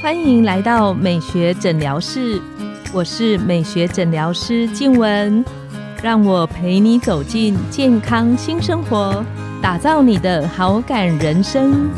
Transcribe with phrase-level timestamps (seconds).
[0.00, 2.40] 欢迎来到美学诊疗室，
[2.94, 5.44] 我是美学诊疗师静文，
[6.02, 9.24] 让我陪你走进健康新生活，
[9.60, 11.90] 打造你的好感人生。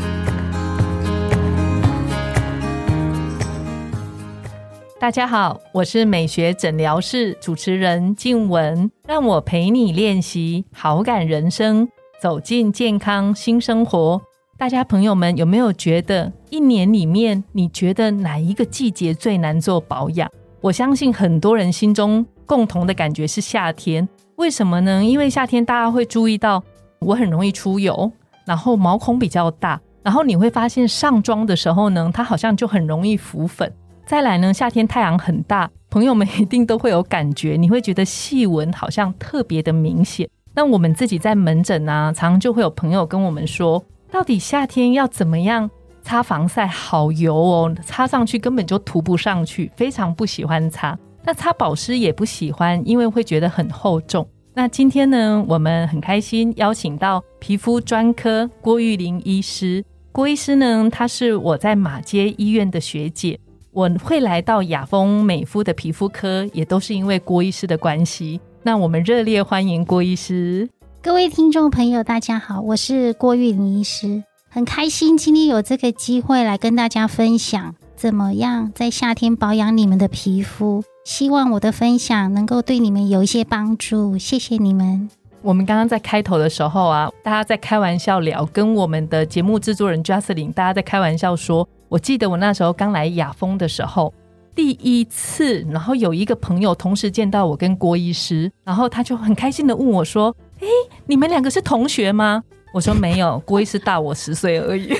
[4.99, 11.87] 大家好，我是美学诊疗室主持人静文，让我陪你练习好感人生，
[12.21, 14.21] 走进健康新生活。
[14.61, 20.29] 大家朋友们有没有觉得一年里面，你觉得哪一个季节最难做保养？
[20.61, 24.07] 我相信很多人心中共同的感觉是夏天。
[24.35, 25.03] 为什么呢？
[25.03, 26.63] 因为夏天大家会注意到
[26.99, 28.11] 我很容易出油，
[28.45, 33.73] 然后毛孔比较大，然后你会发现上妆的时候呢，它好像就很容易浮粉。
[34.05, 40.29] 再来呢，夏天太阳很大，朋友们一定都会有感觉，你会觉得细纹好像特别的明显。
[40.53, 43.83] 那我们自己在门诊啊，常常就会有朋友跟我们说。
[44.11, 45.71] 到底夏天要怎么样
[46.03, 46.67] 擦防晒？
[46.67, 50.97] 好油哦，擦上去根本就涂不上去，非常不喜欢擦。
[51.23, 54.27] 那擦保湿也不喜欢，因为会觉得很厚重。
[54.53, 59.81] 那今天呢，我们很开心邀请到皮肤专科郭玉玲医师。
[60.11, 63.39] 郭医师呢，他是我在马街医院的学姐，
[63.71, 68.41] 我会来到雅丰美肤的皮肤科，也都是因为郭医师的关系。
[68.61, 70.67] 那我们热烈欢迎郭医师。
[71.03, 80.83] 各位听众朋友，大家好，我是郭玉玲医师，很开心今天有这个机会来跟大家分享怎么样在夏天保养你们的皮肤。
[81.03, 85.09] 希望我的分享能够对你们有一些帮助，谢谢你们。
[85.41, 94.13] 我们刚刚在开头的时候啊，大家在开玩笑聊，跟我们的节目制作人 j u s t i n 大家在开玩笑说，我记得我那时候刚来雅风的时候，
[94.53, 100.35] 第一次，然后有一个朋友同时见到我跟郭医师，然后他就很开心的问我说。
[100.61, 100.67] 哎，
[101.05, 102.43] 你们两个是同学吗？
[102.73, 104.93] 我说没有， 郭医师大我十岁而已。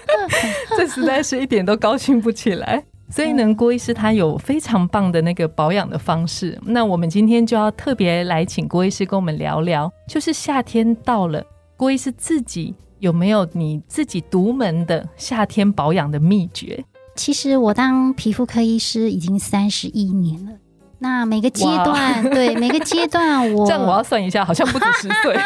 [0.76, 2.82] 这实在是一点都高兴不起来。
[3.10, 6.58] 所以呢，郭医师他有非常棒的那个保养的方式。
[6.62, 11.42] 那我们今天就要特别来请郭医师跟我们聊聊，就是夏天到了，
[11.76, 16.84] 郭医师自己有没有你自己独门的夏天保养的秘诀？
[17.14, 20.52] 其实我当皮肤科医师已经三十一年了。
[21.00, 25.38] 那每个阶段，对每个阶段，我 这样我要算一下，好像不止十岁。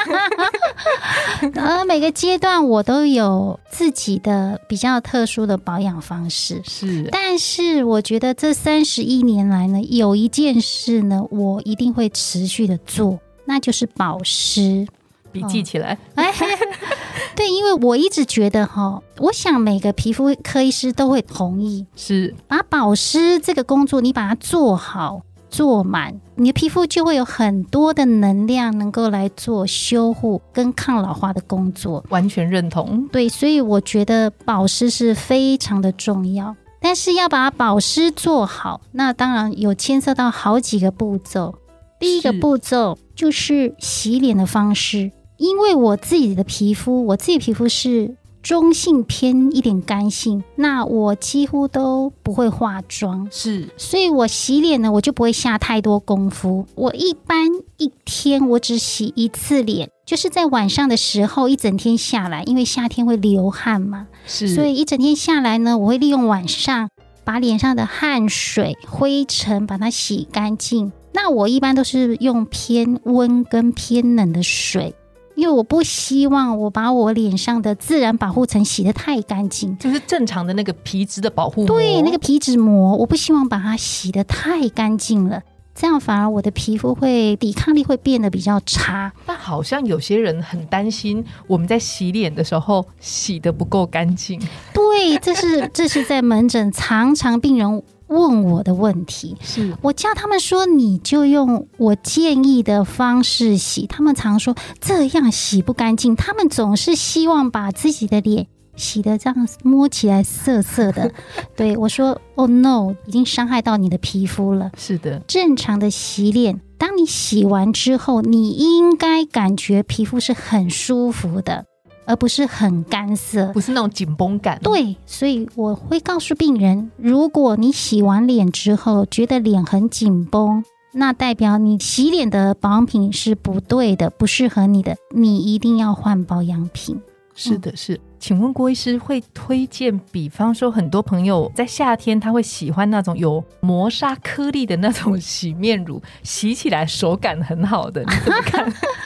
[1.55, 6.63] 呃，每个阶段我都有自己的比较特殊的保养方式。
[6.65, 14.87] 是，但是我觉得这三十一年来呢，有一件事呢，我一定会持续的做，那就是保湿。
[15.33, 15.99] 笔记起来。
[16.15, 16.33] 哎
[17.35, 25.23] 对，因为我一直觉得哈，我想每个皮肤科医师都会同意，是把保湿这个工作你把它做好。
[25.53, 32.03] 做满，你的皮肤就会有很多的能量，能够来做修护跟抗老化的工作。
[32.09, 33.07] 完全认同。
[33.13, 36.57] 对，所以我觉得保湿是非常的重要。
[36.81, 41.55] 但是要把保湿做好，那当然有牵涉到好几个步骤。
[42.01, 48.17] 第一个步骤就是洗脸的方式，因为我自己的皮肤，我自己皮肤是。
[48.43, 56.67] 中性偏一点干性，那我几乎都不会化妆，是，所以我洗脸呢，我就不会下太多功夫。
[56.75, 57.47] 我一般
[57.79, 66.91] 一天我只洗一次脸，就是在晚上的时候，一整天下来，因为夏天会流汗嘛，是，所以一整天下来呢，我会利用晚上
[67.25, 70.91] 把脸上的汗水、灰尘把它洗干净。
[71.15, 74.95] 那我一般都是用偏温跟偏冷的水。
[75.35, 81.67] 因为我不希望我把我脸上的自然保护层洗得太干净，就是正常的那个皮脂的保护膜。
[81.67, 85.43] 对，那个皮脂膜，我不希望把它洗得太干净了，
[85.75, 89.13] 这样反而我的皮肤会抵抗力会变得比较差。
[89.25, 94.41] 但好像有些人很担心，我们在洗脸的时候洗得不够干净。
[94.75, 97.83] 对，这是这是在门诊常常病人。
[98.13, 103.87] 问我的问题是我叫他们说，你就用我建议的方式洗。
[103.87, 108.47] 他们常说这样洗不干净，他们总是希望把自己的脸
[108.77, 111.13] 洗的这样摸起来涩涩的。
[111.57, 121.67] 对我说：“Oh no，已经伤害到你的皮肤了。”是的，正常的洗脸，当你洗完之后，你应该感觉皮肤是很舒服的。
[122.05, 124.59] 而不是很干涩，不是那种紧绷感。
[124.63, 137.01] 对，所以我会告诉病人，如果你洗完脸之后觉得脸很紧绷，那代表你洗脸的保养品是不对的，不适合你的，你一定要换保养品。
[137.35, 137.99] 是的，是。
[138.19, 148.73] 请问郭医师会推荐，比方说很多朋友在夏天他会喜欢那种有磨砂颗粒的那种洗面乳，洗起来手感很好的，你怎么看？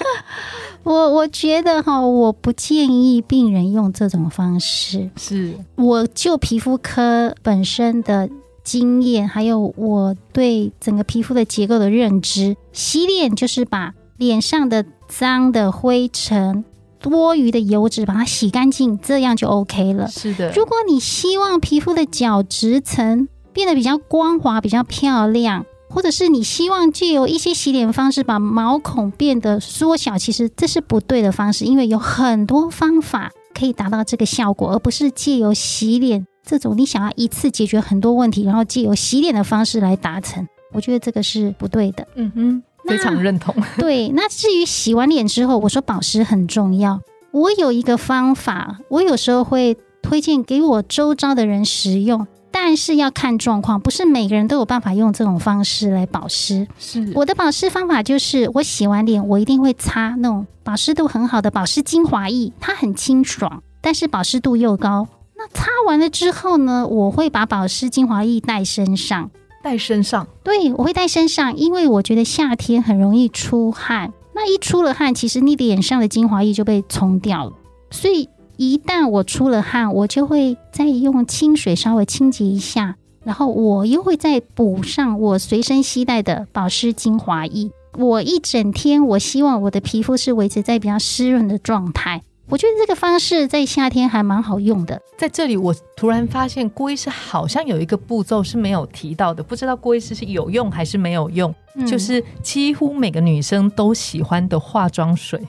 [0.87, 5.11] 我我觉得哈，我不建议病人用这种方式。
[5.17, 8.31] 是，我就皮肤科本身的
[8.63, 16.65] 经验，还有我对整个皮肤的结构的认知，洗脸就是把脸上的脏的灰尘、
[17.01, 20.07] 多余的油脂把它洗干净，这样就 OK 了。
[20.07, 20.53] 是的。
[20.53, 40.47] 如果你希望皮肤的角质层变得比较光滑、比较漂亮，或者是你希望借由一些洗脸方式把毛孔变得缩小，其实这是不对的方式，因为有很多方法可以达到这个效果，而不是借由洗脸这种你想要一次解决很多问题，然后借由洗脸的方式来达成。
[40.75, 42.07] 我觉得这个是不对的。
[42.15, 43.55] 嗯哼，非常认同。
[43.79, 47.01] 对，那至于洗完脸之后，我说保湿很重要，
[47.31, 52.27] 我有一个方法，我有时候会推荐给我周遭的人使用。
[52.59, 56.67] 但是要看状况，不是每个人都有办法用这种方式来保湿。
[56.79, 65.07] 是我的保湿方法就是，我洗完脸，我一定会擦那种保湿度很好的保湿精华液，它很清爽，但是保湿度又高。
[65.37, 69.31] 那擦完了之后呢，我会把保湿精华液带身上，
[69.63, 70.27] 带身上。
[70.43, 77.53] 对，我会带身上，因为我觉得夏天很容易出汗，那一出了汗，其实你脸上的精华液就被冲掉了，
[77.91, 78.31] 所以。
[78.57, 87.71] 一旦我出了汗，我就会再用清水稍微清洁一下，然后我又会再补上我随身携带的保湿精华液。
[87.99, 92.23] 我一整天，我希望我的皮肤是维持在比较湿润的状态。
[92.49, 95.03] 我觉得这个方式在夏天还蛮好用的。
[95.19, 101.53] 在这里，我突然发现郭医师好像有一个步骤是没有提到的，不知道郭医师是有用还是没有用，
[101.87, 105.41] 就是几乎每个女生都喜欢的化妆水。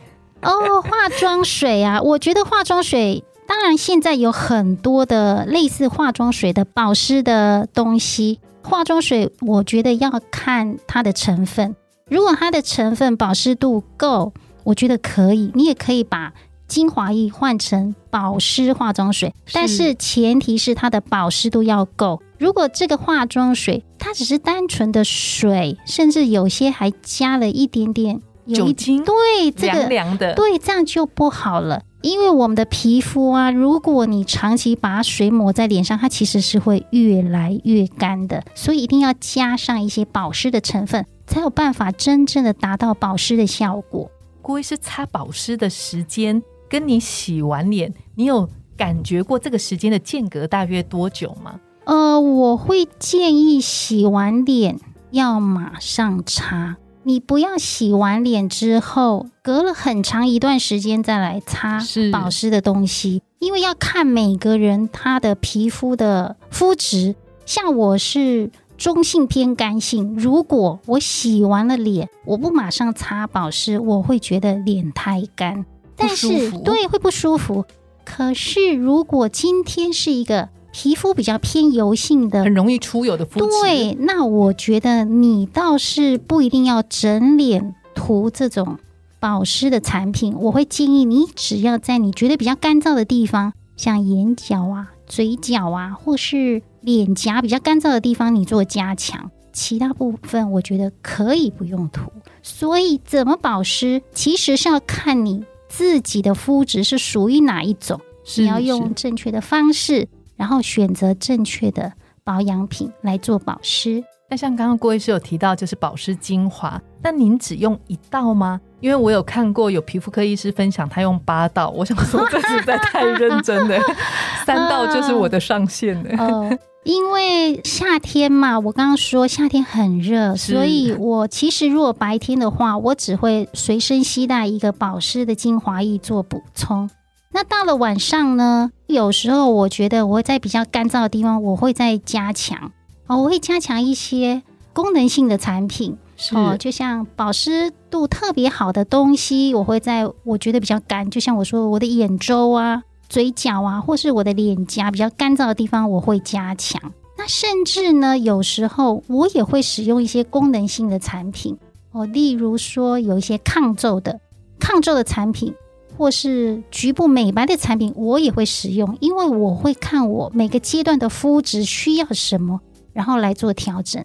[0.47, 8.39] 哦，化妆水啊， 我觉得化妆水，当然现在有很多的类似化妆水的保湿的东西。
[8.63, 11.75] 化妆水我觉得要看它的成分，
[12.09, 14.33] 如果它的成分保湿度够，
[14.63, 15.51] 我觉得可以。
[15.53, 16.33] 你也可以把
[16.67, 22.21] 精华液换成保湿化妆水，但是前提是它的保湿度要够。
[22.38, 28.21] 如果这个化妆水它只是单纯的水，甚至有些还加了一点点。
[28.55, 31.83] 酒精对这个凉凉的，对这样就不好了。
[32.01, 38.44] 因为我们的皮肤啊，如果你长期把水抹在脸上，它其实是会越来越干的。
[38.53, 44.09] 所以一定要加上一些保湿的成分，才有办法真正的达到保湿的效果。
[44.41, 48.47] 郭医师擦保湿的时间，跟你洗完脸，你有
[48.77, 51.59] 感觉过这个时间的间隔大约多久吗？
[51.85, 54.79] 呃，我会建议洗完脸
[55.11, 56.77] 要马上擦。
[57.07, 61.81] 你不要洗完脸之后，隔了很长一段时间再来擦
[62.12, 67.15] 保湿的东西，因为要看每个人他的皮肤的肤质。
[67.45, 75.65] 像我是中性偏干性，如果我洗完了脸，我不马上擦保湿，我会觉得脸太干，
[75.95, 77.63] 但是对会不舒服。
[78.04, 83.48] 可是如果今天是一个皮肤比较偏油性的，很容易出油的肤质。
[83.62, 88.78] 对，那我觉得你倒是不一定要整脸涂这种
[89.19, 90.36] 保湿的产品。
[90.38, 99.31] 我会建议你，只要在你觉得比较干燥的地方，像眼角啊、嘴角啊，或是脸颊比较干燥的地方，你做加强。
[99.52, 102.12] 其他部分我觉得可以不用涂。
[102.44, 108.00] 所以怎么保湿，其实是要看你自己的肤质是属于哪一种，
[108.36, 110.08] 你要用正确的方式。
[110.38, 111.92] 然后选择正确的
[112.23, 114.02] 保养品来做保湿。
[114.30, 118.59] 那像刚刚郭医师有提到，就是保湿精华，那您只用一道吗？
[118.81, 121.69] 因为我有看过有皮肤科医师分享，他用八道。
[121.69, 123.80] 我想说这实在太认真了，
[124.45, 126.23] 三道就是我的上限了。
[126.23, 136.90] 哦，因为夏天嘛，我刚刚说夏天很热，所以我其实如果白天的话，我只会随身携带一个保湿的精华液做补充。
[137.31, 138.72] 那到了晚上呢？
[138.88, 142.72] 有时候我觉得我会在比较干燥的地方，我会再加强
[143.06, 144.42] 哦，我会加强一些
[144.74, 145.98] 功能性的产品
[146.31, 156.81] 哦，就像保湿度特别好的东西，我会在我觉得比较干，就像我说我的眼周啊、嘴角啊，或是我的脸颊比较干燥的地方，我会加强。
[157.18, 161.57] 那甚至呢，有时候我也会使用一些功能性的产品
[161.92, 164.19] 哦，例如说有一些抗皱的
[164.60, 165.54] 抗皱的产品。
[165.97, 172.61] 或是局部美白的产品，我也会使用，因为我会看我每个阶段的肤质需要什么，
[172.94, 174.04] 然后来做调整。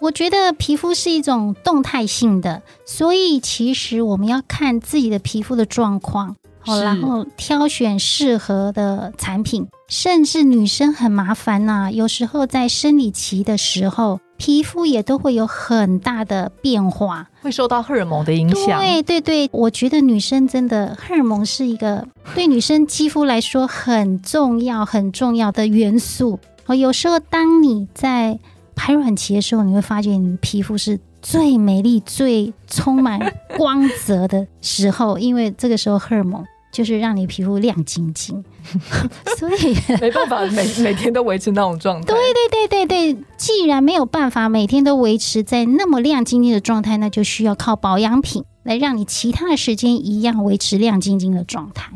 [0.00, 9.66] 我觉得皮肤是一种动态性的，所以其实我们要看自己的皮肤的状况，好，然后挑选适合的产品。
[9.88, 14.20] 甚至女生很麻烦呐，有时候在生理期的时候。
[14.44, 18.80] 皮肤也都会有很大的变化，会受到荷尔蒙的影响。
[18.80, 26.40] 对对对，我觉得女生真的荷尔蒙是一个对女生肌肤来说很重要、很重要的元素。
[26.66, 28.36] 哦，有时候当你在
[28.74, 33.20] 排卵期的时候，你会发现你皮肤是最美丽、最充满
[33.56, 36.44] 光泽的时候，因为这个时候荷尔蒙。
[36.72, 38.42] 就是让你皮肤亮晶晶，
[39.36, 42.06] 所以 没办法每每天都维持那种状态。
[42.06, 42.16] 对
[42.48, 51.90] 对对对对，既然没有办法每天都维持在那么亮晶晶的状态，那就需要靠保养品来让你其他的时间一样维持亮晶晶的状态。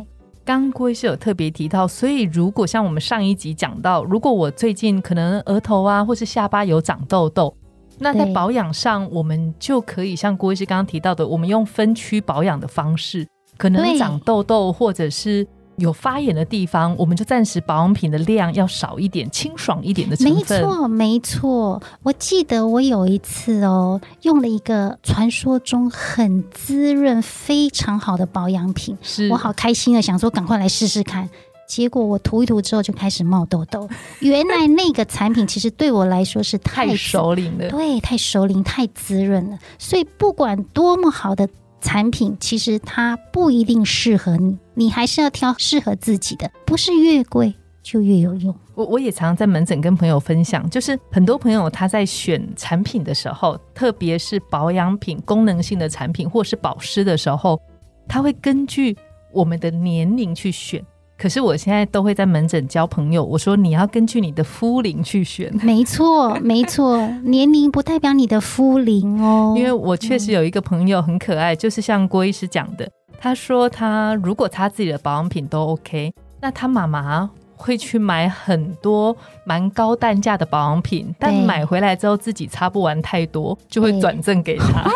[0.45, 7.53] 刚郭医师有特别提到，所以如果像我们上一集讲到，如果我最近可能额头啊或是下巴有长痘痘，
[7.99, 13.27] 那在保养上我们就可以像郭医师刚刚提到的，我们用分区保养的方式。
[13.59, 15.47] 可能长痘痘或者是
[15.79, 20.61] 有发炎的地方，我们就暂时保养品的量要少一点，清爽一点的成分。
[20.61, 21.83] 没错，没错。
[22.03, 31.29] 我记得我有一次哦，用了一个传说中很滋润、非常好的保养品，是我好开心的，想说赶快来试试看。
[31.69, 33.89] 结果我涂一涂之后就开始冒痘痘。
[34.21, 39.59] 原来那个产品其实对我来说是太熟龄了，对，太熟龄、太滋润了。
[39.79, 41.49] 所以不管多么好的。
[41.79, 48.55] 产品其实它不一定适合你，你还是要挑适合自己的，不是越贵就越有用。
[48.75, 57.59] 我我也常常在门诊跟朋友分享，就是很多朋友他在选产品的时候，特别是保养品、功能性的产品或是保湿的时候，
[58.07, 58.95] 他会根据
[59.33, 60.85] 我们的年龄去选。
[61.19, 65.51] 可是我现在都会在门诊交朋友，我说你要根据你的肤龄去选。
[65.65, 69.55] 没错，没错，年龄不代表你的肤龄哦。
[69.57, 72.87] 因为我确实有一个朋友很可爱，就是像郭医师讲的，
[73.19, 84.85] 他说他如果他自己的保养品都 OK，那他妈妈会去买很多蛮高单价的保养品，但买回来之后自己擦不完太多，就会转赠给他。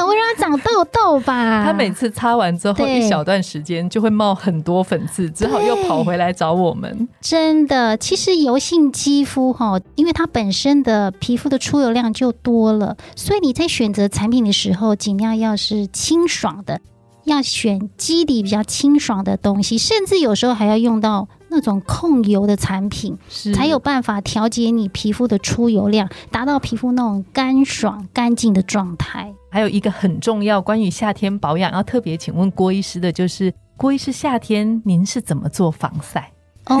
[0.00, 1.64] 可会让它长痘痘吧？
[1.64, 7.08] 它每次擦完之后，一小段时间就会冒很多粉刺，只好又跑回来找我们。
[7.20, 16.80] 真的，其实油性肌肤哈，因为它本身的皮肤的出油量就多了，所以你在选择产品的时候，尽量要是清爽的，
[17.24, 21.28] 要选基底比较清爽的东西，甚至有时候还要用到。
[21.52, 23.18] 那种控油的产品，
[23.56, 29.34] 才有办法调节你皮肤的出油量，达到皮肤那种干爽干净的状态。
[29.50, 36.32] 还有一个很重要，关于夏天保养要特别请问郭医师的，就是郭医师夏天您是怎么做防晒？
[36.66, 36.78] 哦，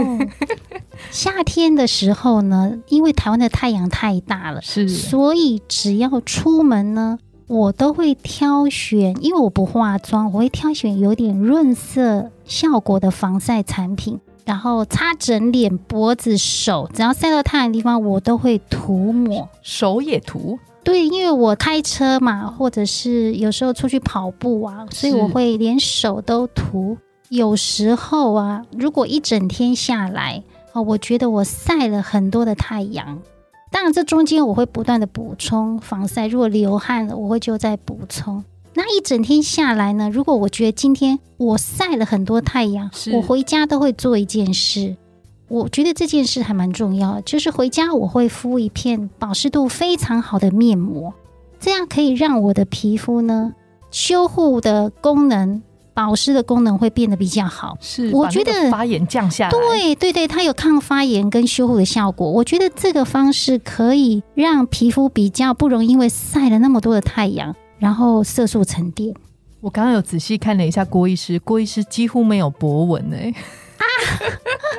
[1.10, 14.20] 夏天的时候呢，因为台湾的太阳太大了，是，所以只要出门呢，我都会挑选，因为我不化妆，我会挑选有点润色效果的防晒产品。
[14.46, 19.48] 然后擦整脸、脖子、手，只要晒到太阳的地方，我都会涂抹。
[19.62, 20.58] 手也涂？
[20.90, 26.96] 对，因为我开车嘛，或者是有时候出去跑步啊，所以我会连手都涂。
[27.28, 30.42] 有时候啊，如果一整天下来，
[30.72, 33.22] 哦，我觉得我晒了很多的太阳，
[33.70, 36.26] 当然这中间我会不断的补充防晒。
[36.26, 38.42] 如果流汗了，我会就再补充。
[38.74, 40.10] 那一整天下来呢？
[40.10, 44.96] 如果我觉得今天我晒了很多太阳，我回家都会做一件事。
[45.50, 51.12] 我觉得这件事还蛮重要，就是回家我会敷一片保湿度非常好的面膜，
[51.58, 53.52] 这样可以让我的皮肤呢
[53.90, 55.60] 修护的功能、
[55.92, 57.76] 保湿的功能会变得比较好。
[57.80, 59.50] 是，我觉得发炎降下来。
[59.50, 62.30] 对对对，它有抗发炎跟修护的效果。
[62.30, 67.54] 我觉得这个方式可以让皮肤比较不容易因为晒了那么多的太阳。
[67.80, 69.14] 然后色素沉淀。
[69.62, 73.34] 我刚刚有仔细看了一下郭医师，郭医师几乎没有博纹哎。
[73.78, 73.84] 啊，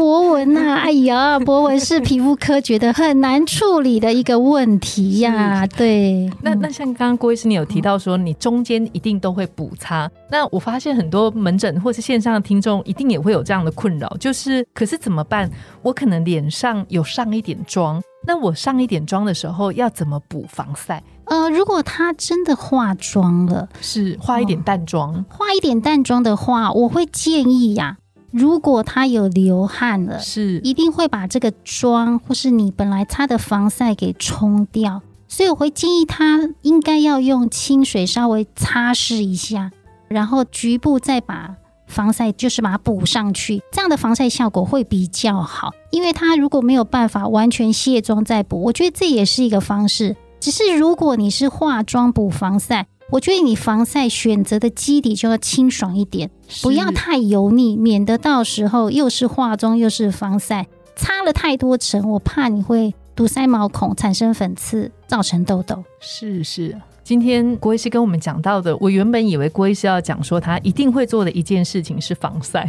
[0.00, 5.66] 博文呐， 哎呀，博文是皮肤科觉得很难处理的一个问题呀。
[5.66, 10.10] 对，那那像刚刚郭医师你有提到说，你中间一定都会补擦。
[10.30, 15.50] 那我发现很多门诊或是线上的听众一定也会有这样的困扰，就是可是怎么办？
[15.82, 21.02] 我可能脸上有上一点妆，那我上一点妆的时候要怎么补防晒？
[21.26, 27.98] 呃，如果他真的化妆了，是化一点淡妆，化一点淡妆的话，我会建议呀，
[28.30, 39.70] 如果他有流汗了，是一定会把这个妆或是你本来擦的防晒给冲掉，所以我会建议他应该要用清水稍微擦拭一下，
[40.08, 41.56] 然后局部再把
[41.86, 45.72] 防晒就是把它补上去，这样的防晒效果会比较好。
[45.90, 50.16] 因为他如果没有办法完全卸妆再补，我觉得这也是一个方式。
[50.38, 56.30] 只是如果你是化妆补防晒，我觉得你防晒选择的基底就要清爽一点，
[56.62, 62.94] 不要太油腻，免得到时候又是化妆又是防晒，擦了太多层，我怕你会。
[63.16, 65.84] 堵塞毛孔，产生粉刺，造成痘痘。
[66.00, 66.74] 是是，
[67.04, 72.66] 今天郭医师跟我们讲到的，我原本以为郭医师要讲说他一定会做的一件事情是防晒。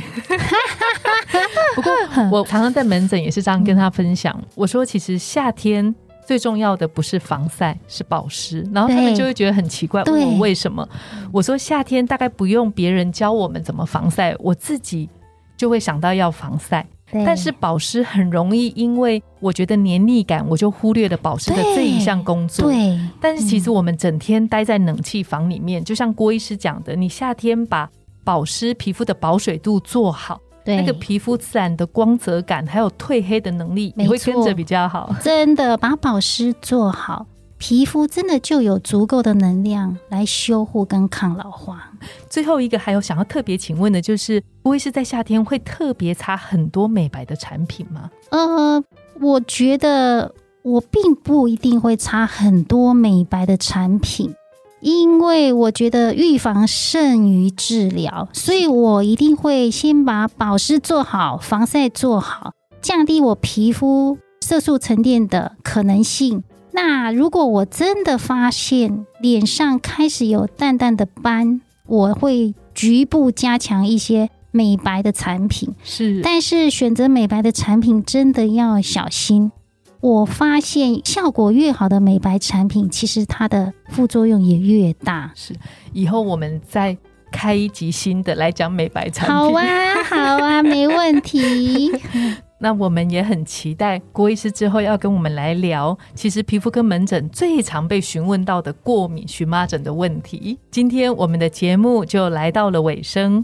[1.74, 1.94] 不过
[2.30, 5.96] 我常常在门诊也是这样跟他分享，我说其实夏天
[6.32, 8.66] 最重要的不是防晒，是保湿。
[8.74, 10.88] 然后他们就会觉得很奇怪，问我为什么？
[11.30, 15.10] 我说夏天大概不用别人教我们怎么防晒，我自己
[15.58, 16.88] 就会想到要防晒。
[17.26, 22.72] 但是保湿很容易，因为我觉得黏腻感，我就忽略了保湿的这一项工作。
[22.72, 27.90] 对，但是其实我们整天待在冷气房里面，就像郭医师讲的，你夏天把
[28.24, 35.14] 保湿皮肤的保水度做好，对那个皮肤自然的光泽感还有褪黑的能力你会跟着比较好。
[35.22, 37.26] 真的把保湿做好，
[37.58, 41.92] 皮肤真的就有足够的能量来修护跟抗老化。
[42.30, 48.10] 最后一个还有想要特别请问的就是，不会是在夏天会特别擦很多美白的产品吗？
[48.32, 48.84] 呃，
[49.20, 54.34] 我觉得我并不一定会擦很多美白的产品，
[54.82, 66.44] 因为我觉得预防胜于治疗，所以我一定会先把保湿做好，防晒做好，降低我皮肤色素沉淀的可能性。
[66.72, 75.76] 那如果我真的发现脸上开始有淡淡的斑，我会局部加强一些美白的产品。
[75.84, 79.52] 是但是选择美白的产品真的要小心。
[80.02, 85.32] 我发现效果越好的美白产品，其实它的副作用也越大。
[85.36, 85.54] 是，
[85.94, 86.98] 以后我们再
[87.32, 89.36] 开一集新的来讲美白产品。
[89.36, 91.92] 好啊，好啊， 没问题。
[92.64, 100.58] 那我们也很期待郭医师之后要跟我们来聊，其实皮肤科门诊最常被询问到的过敏荨麻疹的问题。
[100.70, 103.44] 今天我们的节目就来到了尾声，